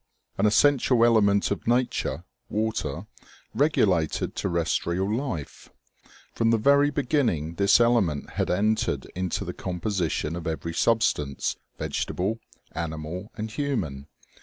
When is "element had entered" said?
7.79-9.05